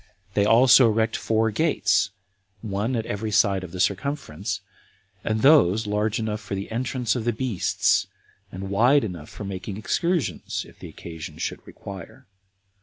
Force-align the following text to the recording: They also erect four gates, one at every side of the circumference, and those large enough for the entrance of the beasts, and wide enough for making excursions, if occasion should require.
They 0.33 0.45
also 0.45 0.87
erect 0.89 1.15
four 1.15 1.51
gates, 1.51 2.09
one 2.61 2.95
at 2.95 3.05
every 3.05 3.29
side 3.29 3.63
of 3.63 3.71
the 3.71 3.79
circumference, 3.79 4.61
and 5.23 5.43
those 5.43 5.85
large 5.85 6.17
enough 6.17 6.41
for 6.41 6.55
the 6.55 6.71
entrance 6.71 7.15
of 7.15 7.23
the 7.23 7.31
beasts, 7.31 8.07
and 8.51 8.71
wide 8.71 9.03
enough 9.03 9.29
for 9.29 9.43
making 9.43 9.77
excursions, 9.77 10.65
if 10.67 10.81
occasion 10.81 11.37
should 11.37 11.59
require. 11.67 12.25